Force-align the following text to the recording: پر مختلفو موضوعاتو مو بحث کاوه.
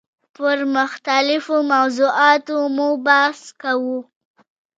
پر 0.35 0.57
مختلفو 0.77 1.55
موضوعاتو 1.73 2.57
مو 2.75 2.89
بحث 3.05 3.41
کاوه. 3.61 3.99